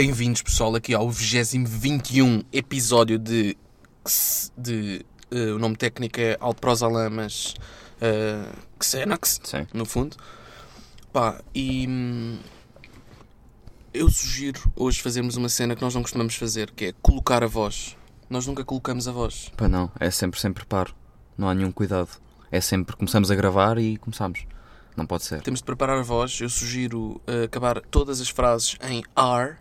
[0.00, 3.58] Bem-vindos, pessoal, aqui ao 2021 episódio de.
[4.56, 7.56] de uh, o nome técnico é Alprosalam, mas.
[8.00, 9.66] Uh, Xenax, Sim.
[9.74, 10.16] no fundo.
[11.12, 11.84] Pá, e.
[11.88, 12.38] hum,
[13.92, 17.48] eu sugiro hoje fazermos uma cena que nós não costumamos fazer, que é colocar a
[17.48, 17.96] voz.
[18.30, 19.50] Nós nunca colocamos a voz.
[19.56, 20.94] Pá, não, é sempre sem preparo.
[21.36, 22.10] Não há nenhum cuidado.
[22.52, 24.46] É sempre começamos a gravar e começamos.
[24.96, 25.42] Não pode ser.
[25.42, 26.40] Temos de preparar a voz.
[26.40, 29.56] Eu sugiro uh, acabar todas as frases em R.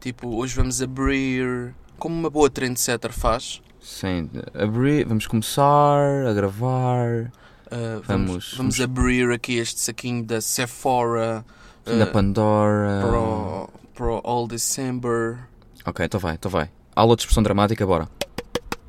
[0.00, 1.74] Tipo, hoje vamos abrir.
[1.98, 3.60] Como uma boa trendsetter faz.
[3.80, 7.30] Sim, abrir, vamos começar a gravar
[7.70, 11.44] Uh, vamos, Vamos- vamos abrir aqui este saquinho da Sephora
[11.86, 13.02] uh, da Pandora.
[13.06, 15.38] pro, pro All December.
[15.84, 16.70] Ok, então vai, então vai.
[16.96, 18.08] Aula de expressão dramática, bora.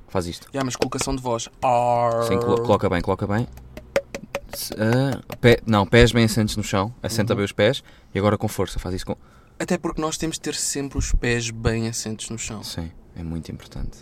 [0.07, 0.47] Faz isto.
[0.53, 1.49] Já, mas colocação de voz.
[1.61, 2.23] R.
[2.29, 3.45] Sim, colo- coloca bem, coloca bem.
[4.77, 6.93] Ah, pé- não, pés bem assentos no chão.
[7.03, 7.37] Assenta Uhum.
[7.39, 7.83] bem os pés
[8.15, 8.79] e agora com força.
[8.79, 9.17] Faz isso com.
[9.59, 12.63] Até porque nós temos de ter sempre os pés bem assentos no chão.
[12.63, 13.97] Sim, é muito importante.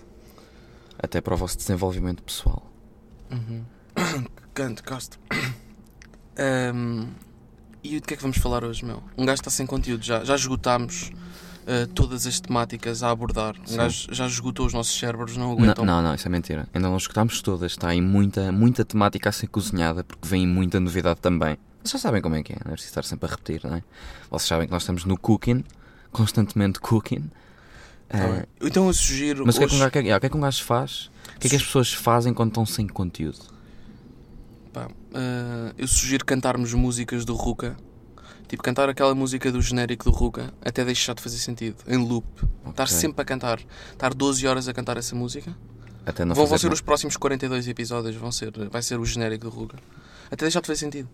[0.99, 2.71] Até para o vosso desenvolvimento pessoal.
[3.31, 3.63] Uhum.
[4.53, 5.19] Canto, gosto.
[6.39, 7.07] Ahm,
[7.83, 9.01] e de que é que vamos falar hoje, meu?
[9.17, 10.23] Um gajo está sem conteúdo já.
[10.23, 11.11] Já esgotámos
[11.67, 13.55] ah, todas as temáticas a abordar.
[13.61, 13.77] Um Sim.
[13.77, 15.85] gajo já esgotou os nossos cérebros, não Não, aguentam.
[15.85, 16.67] não, não, isso é mentira.
[16.73, 17.71] Ainda não escutámos todas.
[17.73, 21.57] Está aí muita, muita temática a ser cozinhada porque vem muita novidade também.
[21.87, 23.75] Vocês já sabem como é que é, não é preciso estar sempre a repetir, não
[23.75, 23.83] é?
[24.29, 25.63] Vocês sabem que nós estamos no cooking,
[26.11, 27.29] constantemente cooking.
[28.09, 28.43] Ah, bem.
[28.61, 29.45] Então eu sugiro.
[29.45, 31.09] mas o que é que um hoje- gajo, o que é- que um gajo faz?
[31.35, 33.39] O que é que as pessoas fazem quando estão sem conteúdo?
[34.73, 37.75] Pá, ah, eu sugiro cantarmos músicas do Ruka.
[38.47, 41.75] Tipo, cantar aquela música do genérico do Ruka até deixar de fazer sentido.
[41.85, 42.25] Em loop.
[42.69, 42.95] Estar Ok.
[42.95, 43.59] sempre a cantar.
[43.91, 45.53] Estar 12 horas a cantar essa música.
[46.05, 48.15] Até não vão, vão ser os próximos 42 episódios.
[48.15, 49.77] Vão ser, vai ser o genérico do Ruka.
[50.31, 51.09] Até deixar de fazer sentido.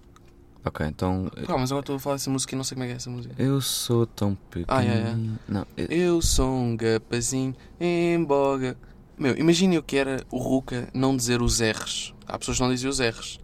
[0.66, 1.30] Ok, então.
[1.46, 2.96] Pá, mas agora estou a falar dessa música e não sei como é que é
[2.96, 3.36] essa música.
[3.38, 4.66] Eu sou tão pequeno.
[4.70, 5.16] Ah, é, é.
[5.48, 8.78] Não, eu- Eu sou um gapazinho em boga.
[9.18, 12.14] Meu, imaginem o que era o Ruka não dizer os R's.
[12.26, 13.40] Há pessoas que não dizem os R's.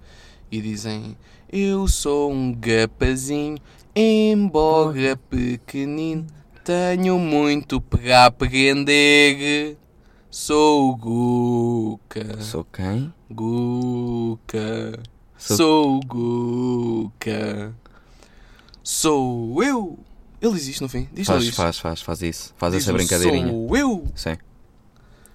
[0.52, 1.18] E dizem:
[1.52, 3.58] Eu sou um gapazinho
[3.94, 6.26] em boga pequenino.
[6.64, 9.78] Tenho muito pegar peguendegue.
[10.32, 12.40] Sou o Guca.
[12.42, 13.12] sou quem?
[13.30, 15.00] Guca.
[15.40, 17.74] Sou- Sou o Guca.
[18.84, 19.98] Sou eu.
[20.42, 21.08] Ele diz isto no fim.
[21.14, 22.54] Diz Faz, faz, faz, faz isso.
[22.58, 23.48] Faz Diz essa brincadeirinha.
[23.48, 24.08] Sou eu.
[24.16, 24.38] Sim.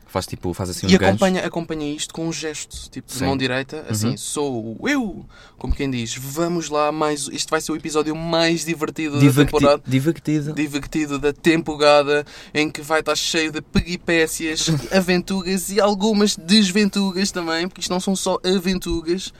[0.07, 1.11] Faz tipo, faz assim um E gancho.
[1.11, 3.25] acompanha, acompanha isto com um gesto, tipo de Sim.
[3.25, 4.17] mão direita, assim, Uhum.
[4.17, 5.27] sou eu.
[5.59, 9.83] Como quem diz, vamos lá, mais, este vai ser o episódio mais divertido da temporada.
[9.85, 10.53] Divertido.
[10.53, 17.67] Divertido da temporada, em que vai estar cheio de peripécias, aventuras e algumas desventuras também,
[17.67, 19.33] porque isto não são só aventuras.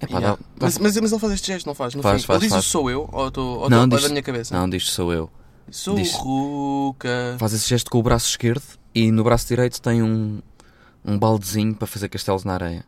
[0.00, 0.36] Epá, Yeah.
[0.36, 1.94] dá- dá- mas, mas, mas ele faz este gesto, não faz?
[1.94, 2.26] No Faz, fim.
[2.26, 2.64] faz, ele diz faz.
[2.66, 4.54] sou eu, ou estou ou Não, estou- ou é diz- da minha cabeça?
[4.58, 5.30] Não, diz sou eu.
[5.70, 6.18] Sou diz- o
[6.88, 7.36] Ruka.
[7.38, 8.62] Faz esse gesto com o braço esquerdo
[8.94, 10.40] e no braço direito tem um,
[11.04, 12.84] um baldezinho para fazer castelos na areia.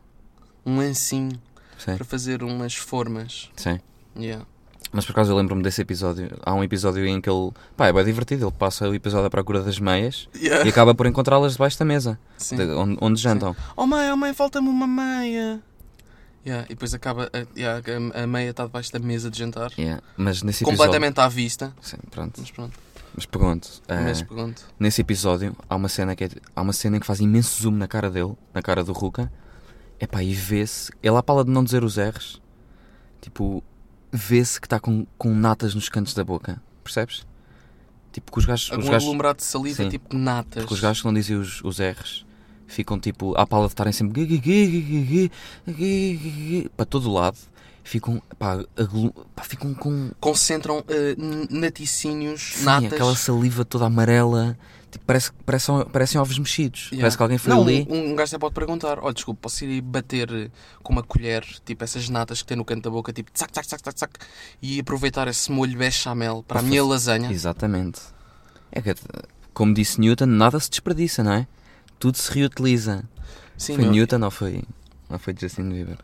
[0.65, 1.39] Um ancinho
[1.77, 3.49] Sim, para fazer umas formas.
[3.55, 3.79] sim.
[4.17, 4.45] Yeah.
[4.91, 6.29] Mas por acaso eu lembro-me desse episódio.
[6.43, 7.51] Há um episódio em que ele.
[7.77, 8.45] Pá, é bem divertido.
[8.47, 10.65] Ele passa o episódio à procura das meias Yeah.
[10.65, 12.55] e acaba por encontrá-las debaixo da mesa, Sim.
[12.57, 13.55] de- onde, onde jantam.
[13.77, 15.61] Oh mãe, oh mãe, falta-me uma meia.
[16.45, 17.81] Yeah, e depois acaba, a, yeah,
[18.15, 19.71] a- a meia está debaixo da mesa de jantar.
[19.77, 20.01] Yeah.
[20.15, 20.77] Mas nesse episódio.
[20.77, 21.73] Completamente à vista.
[21.81, 22.39] Sim, pronto.
[22.39, 22.79] Mas pronto,
[23.13, 23.69] Mas pergunto.
[23.87, 24.63] eh, mas pergunto.
[24.79, 27.71] nesse episódio há uma cena que é, há uma cena em que faz imenso zoom
[27.75, 29.31] na cara dele, na cara do Ruka.
[29.99, 32.41] Epá, e vê-se, ele à pala de não dizer os R's,
[33.19, 33.61] tipo,
[34.11, 37.27] vê-se que está com, com natas nos cantos da boca, percebes?
[38.13, 39.89] Tipo, que os gajos, os Algum gajos, aglomerado de saliva, Sim.
[39.89, 40.63] tipo natas.
[40.63, 42.25] porque os gajos não dizem os, os R's
[42.69, 45.31] ficam tipo à pala de estarem sempre
[46.77, 47.37] para todo lado
[47.89, 49.11] ficam, pá, aglu...
[49.35, 50.11] pá, ficam com.
[50.19, 50.83] Concentram uh,
[51.49, 52.93] naticínios, Sim, natas.
[52.93, 54.57] aquela saliva toda amarela.
[54.91, 56.85] Tipo, parece, parece, parecem ovos mexidos.
[56.85, 57.01] Yeah.
[57.01, 57.87] Parece que alguém foi Não, ali.
[57.89, 60.51] Um, um gajo até pode perguntar: olha, desculpa, posso ir bater
[60.81, 63.67] com uma colher, tipo essas natas que tem no canto da boca, tipo, tsac, tsac,
[63.67, 64.13] tsac, tsac,
[64.61, 67.31] e aproveitar esse molho bechamel para Poxa, a minha lasanha?
[67.31, 68.01] Exatamente.
[68.71, 68.95] É que,
[69.53, 71.47] como disse Newton, nada se desperdiça, não é?
[71.99, 73.03] Tudo se reutiliza.
[73.57, 74.63] Sim, foi meu, Newton ou foi,
[75.09, 75.97] ou foi Justin Bieber?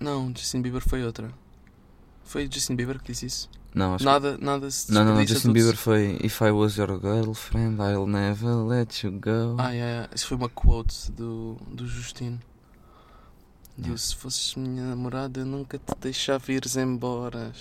[0.00, 1.30] Não, Justin Bieber foi outra.
[2.24, 3.48] Foi Justin Bieber que disse isso?
[3.72, 4.92] Não, acho Nada, nada se que...
[4.92, 8.54] Não, não, não, Justin tudo se- Bieber foi If I was your girlfriend, I'll never
[8.66, 9.54] let you go.
[9.58, 10.08] Ah, yeah, yeah.
[10.14, 12.38] Isso foi uma quote do, do Justino.
[13.78, 13.98] Diz, Yeah.
[13.98, 17.52] se fosses minha namorada, nunca te deixava ires embora.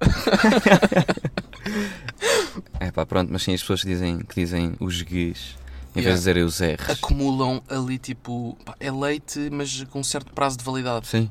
[2.80, 5.56] É pá, pronto, mas sim, as pessoas que dizem, que dizem os guis
[5.94, 6.10] em Yeah.
[6.10, 6.90] vez de dizerem os R's.
[6.90, 11.06] Acumulam ali, tipo, pá, é leite, mas com um certo prazo de validade.
[11.06, 11.30] Sim.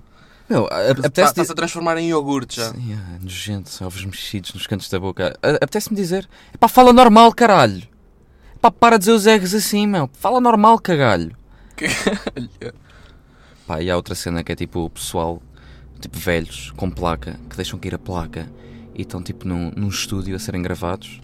[0.49, 2.71] Meu, a- apetece Estás a transformar em iogurte já.
[2.73, 5.37] Sim, ah, nojento, só ovos mexidos nos cantos da boca.
[5.41, 6.27] Apetece-me dizer,
[6.59, 7.83] pá, fala normal, caralho.
[8.61, 10.09] Pá, para de dizer os erros assim, meu.
[10.13, 11.35] Fala normal, cagalho.
[13.65, 15.41] Pá, e há outra cena que é tipo o pessoal,
[15.99, 18.49] tipo velhos, com placa, que deixam cair a placa
[18.93, 21.21] e estão tipo num, num estúdio a serem gravados.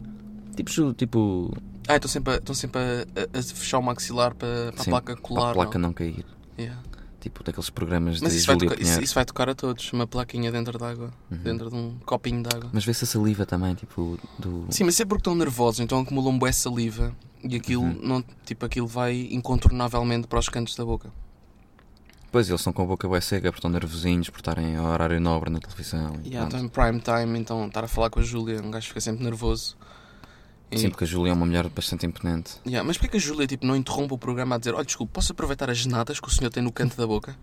[0.55, 1.53] Tipo, tipo
[1.89, 4.93] Ah, estão sempre, a, estão sempre a, a- fechar o maxilar para, para Sim, a
[4.93, 5.49] placa para colar.
[5.49, 5.89] a placa não?
[5.89, 6.23] não cair.
[6.57, 6.79] Yeah.
[7.19, 9.91] Tipo daqueles programas Mas de isso vai, tocar, isso, isso vai tocar a todos.
[9.91, 11.11] Uma plaquinha dentro d'água.
[11.31, 11.37] Uhum.
[11.39, 12.69] Dentro de um copinho de água.
[12.71, 14.67] Mas vê-se a saliva também, tipo, do...
[14.69, 17.11] Sim, mas é porque estão nervosos, então acumulam bué saliva
[17.43, 17.99] e aquilo, Uhum.
[18.03, 21.09] não, tipo, aquilo vai incontornavelmente para os cantos da boca.
[22.31, 25.19] Pois, eles são com a boca bué seca, porque estão nervosinhos, por estarem a horário
[25.19, 26.13] nobre na televisão.
[26.23, 28.87] e Yeah, então em prime time, então estar a falar com a Júlia, um gajo
[28.89, 29.75] fica sempre nervoso.
[30.71, 32.57] E- Sim, porque a Júlia é uma mulher bastante imponente.
[32.65, 35.11] Yeah, mas porquê que a Júlia tipo, não interrompe o programa a dizer Olha, desculpe,
[35.11, 37.35] posso aproveitar as nadas que o senhor tem no canto da boca?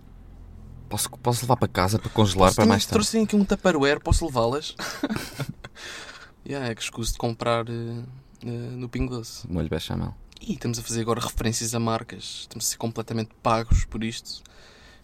[0.89, 2.93] Posso, posso levar para casa para congelar Posso- para mais tarde?
[2.93, 4.77] Trouxe aqui um Tupperware, posso levá-las?
[6.47, 8.03] yeah, é que escuso de comprar eh,
[8.45, 9.51] eh, no Pingo Doce.
[9.51, 10.15] Molho bechamel.
[10.41, 14.43] E estamos a fazer agora referências a marcas, estamos a ser completamente pagos por isto.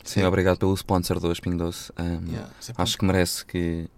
[0.05, 1.93] Sim, obrigado pelo sponsor do Pingo Doce.
[1.99, 3.89] Um, Yeah, é Acho que merece que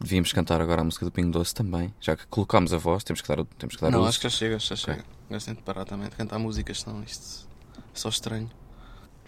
[0.00, 1.92] devíamos cantar agora a música do Pingo Doce também.
[2.00, 4.08] Já que colocámos a voz, temos que dar, temos que dar Não, uso.
[4.08, 5.04] acho que já chega, já chega.
[5.30, 8.50] Gajo tem de parar também de cantar músicas, senão isto é só estranho.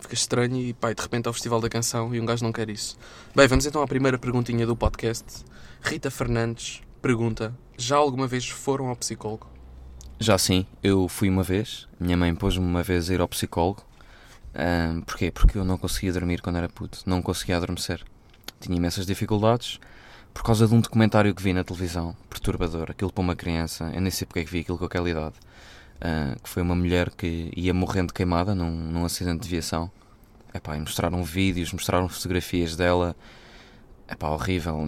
[0.00, 2.52] Fica estranho e pá, e de repente ao Festival da Canção e um gajo não
[2.52, 2.96] quer isso.
[3.34, 5.44] Bem, vamos então à primeira perguntinha do podcast.
[5.82, 9.48] Rita Fernandes pergunta: Já alguma vez foram ao psicólogo?
[10.20, 11.88] Já sim, eu fui uma vez.
[11.98, 13.84] Minha mãe pôs-me uma vez a ir ao psicólogo.
[14.54, 15.30] Ahm, porquê?
[15.30, 17.00] Porque eu não conseguia dormir quando era puto.
[17.06, 18.04] Não conseguia adormecer.
[18.60, 19.78] Tinha imensas dificuldades
[20.38, 22.92] por causa de um documentário que vi na televisão, perturbador.
[22.92, 23.90] Aquilo para uma criança.
[23.92, 25.34] Eu nem sei porque é que vi aquilo com aquela idade.
[26.00, 29.90] Ah, que foi uma mulher que ia morrendo queimada num, num acidente de viação.
[30.54, 33.16] Epá, e mostraram vídeos, mostraram fotografias dela.
[34.08, 34.78] Epá, horrível.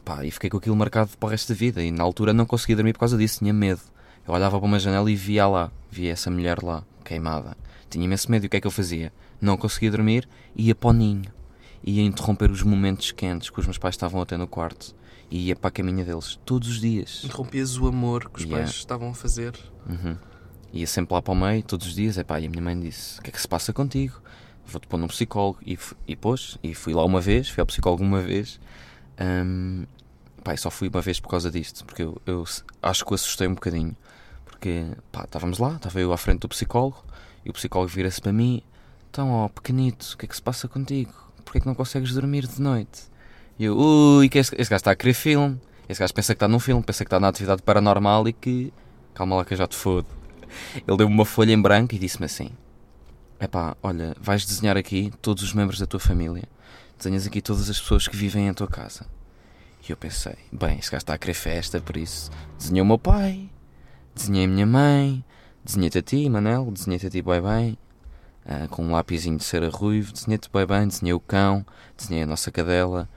[0.00, 1.82] Epá, e fiquei com aquilo marcado para o resto da vida.
[1.82, 3.80] E na altura não conseguia dormir por causa disso, tinha medo.
[4.28, 7.56] Eu olhava para uma janela e via lá, via essa mulher lá, queimada.
[7.90, 9.12] Tinha imenso medo e o que é que eu fazia?
[9.40, 11.39] Não conseguia dormir, ia para o ninho.
[11.82, 14.94] Ia interromper os momentos quentes que os meus pais estavam a ter no quarto.
[15.30, 17.22] E ia para a caminha deles, todos os dias.
[17.24, 18.64] Interrompias o amor que os Yeah.
[18.64, 19.54] pais estavam a fazer.
[19.88, 20.16] Uhum.
[20.72, 22.18] Ia sempre lá para o meio, todos os dias.
[22.18, 24.20] Epá, e a minha mãe disse: O que é que se passa contigo?
[24.66, 25.58] Vou-te pôr num psicólogo.
[25.64, 28.60] E, e pôs, e fui lá uma vez, fui ao psicólogo uma vez.
[29.20, 29.84] Hum,
[30.42, 32.44] pá, só fui uma vez por causa disto, porque eu, eu
[32.82, 33.96] acho que o assustei um bocadinho.
[34.44, 37.04] Porque, pá, estávamos lá, estava eu à frente do psicólogo,
[37.44, 38.62] e o psicólogo vira-se para mim:
[39.10, 41.12] Então, ó, pequenito, o que é que se passa contigo?
[41.50, 43.10] Porquê é que não consegues dormir de noite?
[43.58, 45.60] E eu, ui, que este, este gajo está a querer filme.
[45.88, 48.72] Este gajo pensa que está num filme, pensa que está na atividade paranormal e que.
[49.12, 50.06] Calma lá que eu já te fodo.
[50.86, 52.50] Ele deu-me uma folha em branco e disse-me assim:
[53.40, 56.44] Epá, olha, vais desenhar aqui todos os membros da tua família.
[56.96, 59.04] Desenhas aqui todas as pessoas que vivem em tua casa.
[59.88, 62.30] E eu pensei: bem, este gajo está a querer festa, por isso.
[62.56, 63.50] Desenhei o meu pai,
[64.14, 65.24] desenhei a minha mãe,
[65.64, 67.78] desenhei-te a ti, Manel, desenhei-te a ti bem bem.
[68.50, 71.64] Ah, com um lápisinho de cera ruivo, desenhei-te bem bem, desenhei o cão,
[71.96, 73.08] desenhei a nossa cadela.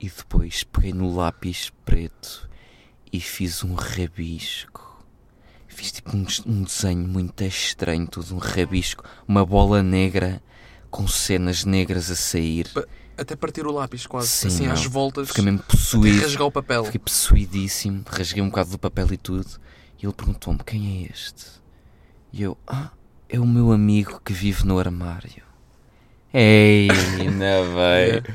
[0.00, 2.48] E depois peguei no lápis preto
[3.12, 5.04] e fiz um rabisco.
[5.68, 10.42] Fiz tipo um, um desenho muito estranho, todo um rabisco, uma bola negra
[10.90, 12.66] com cenas negras a sair.
[13.18, 14.28] Até partir o lápis, quase.
[14.28, 14.72] Sim, assim, não.
[14.72, 15.28] às voltas.
[15.28, 16.22] Fiquei mesmo Até possuído.
[16.22, 16.84] rasgar o papel.
[16.86, 19.60] Fiquei possuidíssimo, rasguei um bocado do papel e tudo.
[20.02, 21.44] E ele perguntou-me: quem é este?
[22.32, 22.90] E eu: Ah,
[23.30, 25.42] é o meu amigo que vive no armário.
[26.32, 26.88] Ei,
[27.20, 28.06] ainda bem.
[28.06, 28.34] Yeah.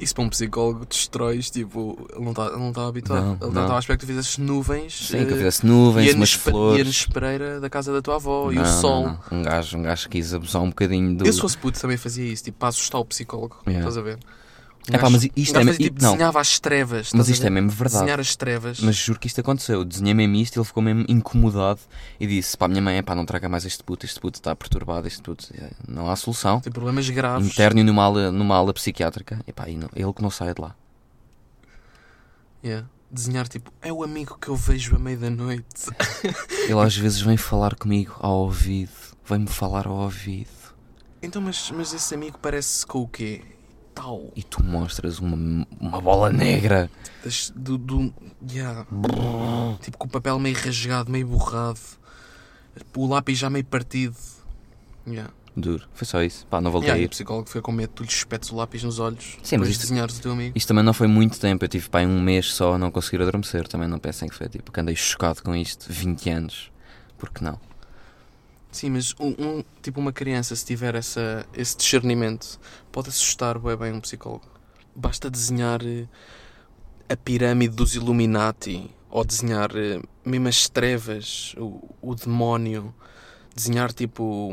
[0.00, 3.22] Isso para um psicólogo destróis, tipo, ele não está não tá habituado.
[3.22, 3.62] Não, ele não.
[3.62, 5.08] estava à espera que tu fizesses nuvens.
[5.08, 6.78] Sim, que eu eh, fizesse nuvens, e umas flores.
[6.78, 9.04] E Anis Pereira da casa da tua avó e o não, sol.
[9.06, 9.38] não.
[9.38, 11.26] Um, gajo, um gajo quis abusar um bocadinho do.
[11.26, 13.56] Eu se fosse puto também fazia isso, tipo, para assustar o psicólogo.
[13.66, 13.88] Yeah.
[13.88, 14.18] Estás a ver?
[14.88, 16.12] Epá, gajo- mas isto é me- fazia, tipo, não.
[16.12, 17.10] desenhava as trevas.
[17.14, 17.94] Mas isto é mesmo verdade.
[18.00, 18.80] Desenhar as trevas.
[18.80, 19.78] Mas juro que isto aconteceu.
[19.80, 21.80] Eu desenhei mesmo isto e ele ficou mesmo incomodado
[22.20, 25.06] e disse: Pá, minha mãe, pá, não traga mais este puto, este puto está perturbado,
[25.06, 26.60] este puto, eh, não há solução.
[26.60, 27.48] Tem problemas graves.
[27.48, 29.40] Interno numa ala, numa ala psiquiátrica.
[29.46, 30.74] E pá, ele que não saia de lá.
[32.64, 32.86] Yeah.
[33.10, 35.86] Desenhar tipo, é o amigo que eu vejo à meia da noite.
[36.68, 38.90] Ele às vezes vem falar comigo ao ouvido,
[39.24, 40.48] vem-me falar ao ouvido.
[41.22, 43.42] Então, mas, mas esse amigo parece com o quê?
[43.94, 44.32] Tal.
[44.34, 46.90] E tu mostras uma, uma bola negra.
[47.22, 48.12] Das- do, do,
[48.50, 48.84] yeah.
[49.80, 51.78] Tipo com o papel meio rasgado, meio borrado.
[52.96, 54.16] O lápis já meio partido.
[55.06, 55.32] Yeah.
[55.56, 55.86] Duro.
[55.94, 56.44] Foi só isso.
[56.48, 57.06] Pá, não voltei Yeah, a e ir.
[57.06, 59.36] o psicólogo foi com medo, tu lhe espetes o lápis nos olhos.
[59.44, 60.58] Sim, mas isto- de desenhares o teu amigo.
[60.58, 61.64] Isto também não foi muito tempo.
[61.64, 63.68] Eu tive pá, um mês só a não conseguir adormecer.
[63.68, 65.86] Também não pensem que foi tipo que andei chocado com isto.
[65.88, 66.72] 20 anos.
[67.16, 67.60] Porque não?
[68.74, 72.58] Sim, mas um, um- tipo uma criança, se tiver essa, esse discernimento,
[72.90, 74.44] pode assustar bué bem um psicólogo.
[74.96, 76.06] basta desenhar eh,
[77.08, 82.92] a pirâmide dos Illuminati ou desenhar eh, mesmo as trevas, o, o demónio,
[83.54, 84.52] desenhar tipo.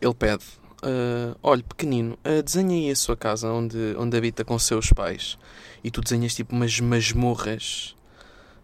[0.00, 0.42] Ele pede:
[0.82, 5.38] uh, olha, pequenino, uh, desenha aí a sua casa onde, onde habita com seus pais.
[5.84, 7.94] E tu desenhas tipo umas masmorras,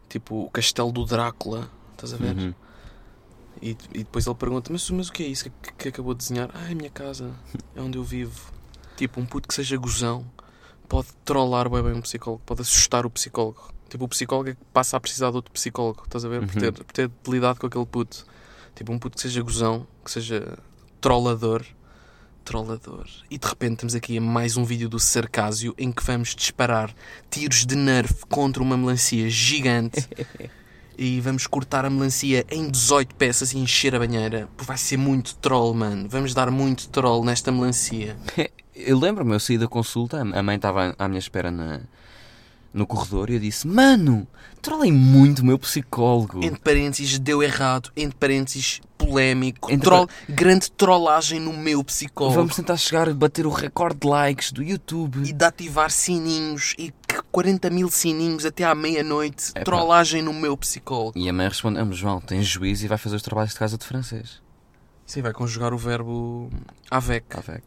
[0.09, 2.37] tipo o castelo do Drácula, estás a ver?
[2.37, 2.55] Uhum.
[3.63, 6.19] E, e depois ele pergunta: mas, mas o que é isso que, que acabou de
[6.19, 6.51] desenhar?
[6.55, 7.31] Ah, é a minha casa,
[7.75, 8.53] é onde eu vivo.
[8.97, 10.25] Tipo, um puto que seja gozão
[10.89, 13.73] pode trollar bem, bem um psicólogo, pode assustar o psicólogo.
[13.89, 16.47] Tipo, o psicólogo é que passa a precisar de outro psicólogo, estás a ver?
[16.47, 16.61] Por, Uhum.
[16.61, 18.25] ter, por ter lidado com aquele puto.
[18.75, 20.59] Tipo, um puto que seja gozão, que seja
[21.01, 21.65] trollador.
[22.45, 23.07] Trollador.
[23.29, 26.95] E de repente temos aqui mais um vídeo do Sarcásio em que vamos disparar
[27.29, 30.09] tiros de nerf contra uma melancia gigante.
[30.99, 34.49] E vamos cortar a melancia em 18 peças e encher a banheira.
[34.59, 36.09] Vai ser muito troll, mano.
[36.09, 38.17] Vamos dar muito troll nesta melancia.
[38.75, 41.81] Eu lembro-me, eu saí da consulta, a mãe estava à minha espera na,
[42.73, 44.27] no corredor e eu disse: Mano,
[44.61, 46.45] trolei muito o meu psicólogo.
[46.45, 47.91] Entre parênteses, deu errado.
[47.97, 49.73] Entre parênteses, polémico.
[49.73, 52.37] Entre Troll, grande trollagem no meu psicólogo.
[52.37, 55.23] Vamos tentar chegar a bater o recorde de likes do YouTube.
[55.29, 59.51] E de ativar sininhos e que 40 mil sininhos até à meia-noite.
[59.51, 59.65] Epá.
[59.65, 61.19] Trollagem no meu psicólogo.
[61.19, 63.79] E a mãe responde: "Ah, João, tens juízo e vai fazer os trabalhos de casa
[63.79, 64.41] de francês.
[65.07, 66.51] Sim, vai conjugar o verbo
[66.91, 67.25] avec.
[67.37, 67.63] Avec.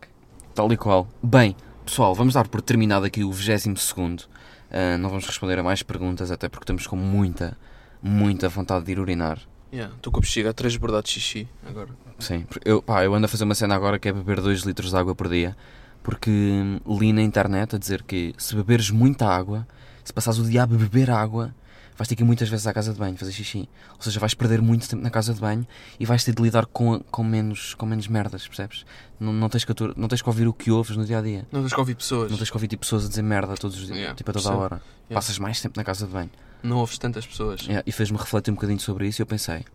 [0.53, 1.07] Tal e qual.
[1.23, 4.27] Bem, pessoal, vamos dar por terminado aqui o 22.
[4.71, 7.57] Ah, não vamos responder a mais perguntas, até porque estamos com muita,
[8.01, 9.39] muita vontade de ir urinar.
[9.71, 11.89] Yeah, Estou com a bexiga a transbordar de xixi agora.
[12.17, 14.89] Sim, eu, pá, eu ando a fazer uma cena agora que é beber 2 litros
[14.89, 15.55] de água por dia,
[16.01, 19.67] porque hum, li na internet a dizer que se beberes muita água,
[20.03, 21.53] se passares o dia a beber água,
[21.99, 23.67] vais ter que ir muitas vezes à casa de banho fazer xixi.
[23.97, 25.67] Ou seja, vais perder muito tempo na casa de banho
[25.99, 28.85] e vais ter de lidar com, com, menos, com menos merdas, percebes?
[29.19, 31.45] Não, não, tens que, não tens que ouvir o que ouves no dia a dia.
[31.51, 32.31] Não tens que ouvir pessoas.
[32.31, 34.33] Não tens que ouvir tipo, pessoas a dizer merda todos os dias, Yeah, tipo a
[34.33, 34.75] toda a hora.
[34.75, 35.13] Yeah.
[35.13, 36.29] Passas mais tempo na casa de banho.
[36.63, 37.63] Não ouves tantas pessoas.
[37.63, 39.65] Yeah, e fez-me refletir um bocadinho sobre isso e eu pensei,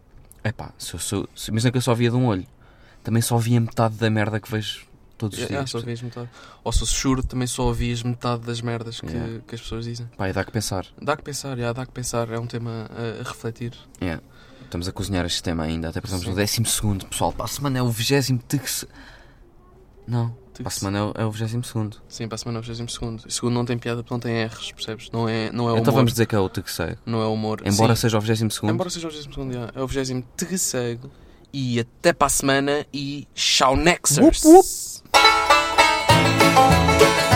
[0.42, 1.28] epá, se eu sou.
[1.36, 2.46] Se, imagina que eu só via de um olho,
[3.02, 5.70] também só via metade da merda que vejo todos os Yeah, yeah, dias.
[5.70, 6.28] só ouvias metade.
[6.62, 9.40] Ou se choro, também só ouvias metade das merdas que, Yeah.
[9.46, 10.06] que as pessoas dizem.
[10.16, 10.86] Pá, e dá que pensar.
[11.00, 12.30] Dá que pensar, yeah, dá que pensar.
[12.30, 13.72] É um tema a, a refletir.
[14.02, 14.22] Yeah.
[14.64, 17.32] Estamos a cozinhar este tema ainda, até estamos no décimo segundo, pessoal.
[17.32, 18.92] Para a semana é o vigésimo terceiro.
[20.06, 21.96] Não, para a semana é o- é o vigésimo segundo.
[22.08, 23.22] Sim, para a semana é o 22 segundo.
[23.26, 25.10] E segundo não tem piada porque não tem R's, percebes?
[25.12, 25.78] Não é, não é humor.
[25.80, 26.98] Então vamos dizer que é o terceiro.
[27.06, 27.62] Não é humor.
[27.64, 28.02] Embora Sim.
[28.02, 28.70] seja o vigésimo segundo.
[28.74, 31.10] Embora seja o 22 segundo, é o 23 terceiro.
[31.52, 34.44] E até para a semana e tchau Nexers!
[34.44, 34.66] Wup, wup.
[36.56, 37.33] Honey, you don't